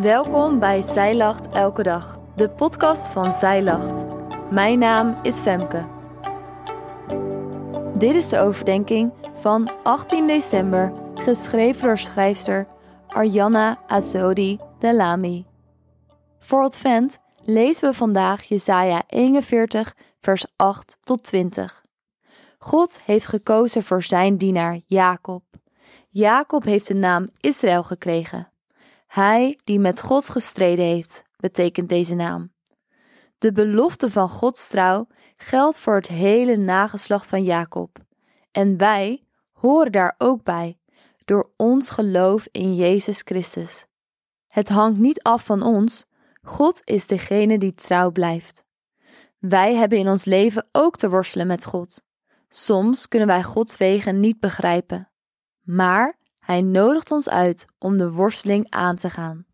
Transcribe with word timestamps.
Welkom 0.00 0.58
bij 0.58 0.82
Zij 0.82 1.16
Lacht 1.16 1.52
Elke 1.52 1.82
Dag, 1.82 2.18
de 2.36 2.50
podcast 2.50 3.06
van 3.06 3.32
Zij 3.32 3.62
Lacht. 3.62 4.04
Mijn 4.50 4.78
naam 4.78 5.18
is 5.22 5.38
Femke. 5.38 5.86
Dit 7.98 8.14
is 8.14 8.28
de 8.28 8.38
overdenking 8.38 9.12
van 9.34 9.82
18 9.82 10.26
december, 10.26 10.92
geschreven 11.14 11.86
door 11.86 11.98
schrijfster 11.98 12.68
Arjanna 13.06 13.82
Azodi 13.86 14.58
Delami. 14.78 15.46
Voor 16.38 16.62
Advent 16.62 17.18
lezen 17.44 17.90
we 17.90 17.96
vandaag 17.96 18.42
Jesaja 18.42 19.02
41, 19.06 19.96
vers 20.20 20.46
8 20.56 20.96
tot 21.00 21.22
20. 21.22 21.84
God 22.58 23.00
heeft 23.04 23.26
gekozen 23.26 23.82
voor 23.82 24.02
zijn 24.02 24.36
dienaar 24.36 24.80
Jacob. 24.86 25.44
Jacob 26.08 26.64
heeft 26.64 26.86
de 26.88 26.94
naam 26.94 27.30
Israël 27.40 27.82
gekregen. 27.82 28.52
Hij 29.08 29.58
die 29.64 29.78
met 29.78 30.00
God 30.00 30.28
gestreden 30.28 30.84
heeft, 30.84 31.22
betekent 31.36 31.88
deze 31.88 32.14
naam. 32.14 32.52
De 33.38 33.52
belofte 33.52 34.10
van 34.10 34.28
Gods 34.28 34.68
trouw 34.68 35.06
geldt 35.36 35.80
voor 35.80 35.94
het 35.94 36.06
hele 36.06 36.56
nageslacht 36.56 37.26
van 37.26 37.44
Jacob. 37.44 37.98
En 38.50 38.76
wij 38.76 39.24
horen 39.52 39.92
daar 39.92 40.14
ook 40.18 40.42
bij, 40.42 40.78
door 41.24 41.50
ons 41.56 41.90
geloof 41.90 42.46
in 42.50 42.74
Jezus 42.74 43.20
Christus. 43.24 43.86
Het 44.48 44.68
hangt 44.68 44.98
niet 44.98 45.22
af 45.22 45.44
van 45.44 45.62
ons, 45.62 46.06
God 46.42 46.80
is 46.84 47.06
degene 47.06 47.58
die 47.58 47.74
trouw 47.74 48.10
blijft. 48.10 48.64
Wij 49.38 49.74
hebben 49.74 49.98
in 49.98 50.08
ons 50.08 50.24
leven 50.24 50.68
ook 50.72 50.96
te 50.96 51.10
worstelen 51.10 51.46
met 51.46 51.64
God. 51.64 52.02
Soms 52.48 53.08
kunnen 53.08 53.28
wij 53.28 53.42
Gods 53.42 53.76
wegen 53.76 54.20
niet 54.20 54.40
begrijpen. 54.40 55.10
Maar 55.62 56.18
hij 56.48 56.62
nodigt 56.62 57.10
ons 57.10 57.28
uit 57.28 57.64
om 57.78 57.96
de 57.96 58.12
worsteling 58.12 58.66
aan 58.70 58.96
te 58.96 59.10
gaan. 59.10 59.46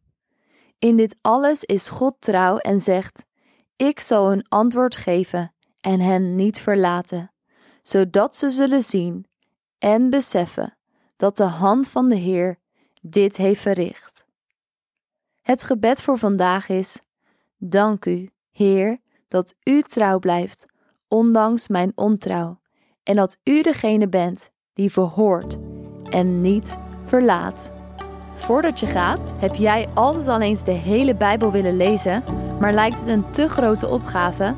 In 0.79 0.97
dit 0.97 1.17
alles 1.21 1.65
is 1.65 1.89
God 1.89 2.17
trouw 2.19 2.57
en 2.57 2.81
zegt: 2.81 3.25
Ik 3.77 4.01
zal 4.01 4.29
hun 4.29 4.49
antwoord 4.49 4.97
geven 4.97 5.55
en 5.81 6.01
hen 6.01 6.35
niet 6.35 6.61
verlaten, 6.61 7.33
zodat 7.83 8.37
ze 8.37 8.51
zullen 8.51 8.83
zien 8.83 9.27
en 9.79 10.11
beseffen 10.11 10.77
dat 11.17 11.37
de 11.37 11.43
hand 11.43 11.89
van 11.89 12.09
de 12.09 12.17
Heer 12.17 12.59
dit 13.03 13.37
heeft 13.37 13.61
verricht. 13.61 14.25
Het 15.41 15.63
gebed 15.63 16.03
voor 16.03 16.19
vandaag 16.19 16.69
is: 16.69 17.01
Dank 17.57 18.05
u, 18.05 18.31
Heer, 18.51 19.01
dat 19.29 19.55
u 19.65 19.83
trouw 19.83 20.19
blijft, 20.19 20.67
ondanks 21.09 21.69
mijn 21.69 21.93
ontrouw, 21.95 22.61
en 23.03 23.17
dat 23.17 23.39
u 23.45 23.63
degene 23.63 24.09
bent 24.09 24.51
die 24.73 24.93
verhoort 24.93 25.74
en 26.15 26.41
niet 26.41 26.79
verlaat. 27.05 27.73
Voordat 28.35 28.81
je 28.81 28.87
gaat, 28.87 29.33
heb 29.37 29.55
jij 29.55 29.89
altijd 29.95 30.29
al 30.29 30.41
eens 30.41 30.65
de 30.65 30.73
hele 30.73 31.15
Bijbel 31.15 31.51
willen 31.51 31.77
lezen, 31.77 32.25
maar 32.61 32.73
lijkt 32.73 32.99
het 32.99 33.09
een 33.09 33.31
te 33.31 33.49
grote 33.49 33.89
opgave? 33.89 34.55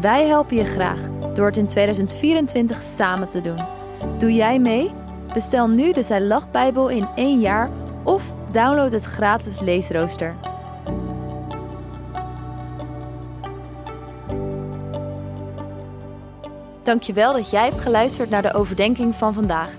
Wij 0.00 0.26
helpen 0.26 0.56
je 0.56 0.64
graag 0.64 1.00
door 1.34 1.46
het 1.46 1.56
in 1.56 1.66
2024 1.66 2.82
samen 2.82 3.28
te 3.28 3.40
doen. 3.40 3.64
Doe 4.18 4.34
jij 4.34 4.58
mee? 4.58 4.90
Bestel 5.32 5.68
nu 5.68 5.92
de 5.92 6.02
Zij 6.02 6.40
Bijbel 6.50 6.88
in 6.88 7.08
één 7.14 7.40
jaar 7.40 7.70
of 8.02 8.32
download 8.50 8.92
het 8.92 9.04
gratis 9.04 9.60
leesrooster. 9.60 10.34
Dankjewel 16.82 17.32
dat 17.32 17.50
jij 17.50 17.64
hebt 17.64 17.80
geluisterd 17.80 18.30
naar 18.30 18.42
de 18.42 18.54
overdenking 18.54 19.14
van 19.14 19.34
vandaag. 19.34 19.78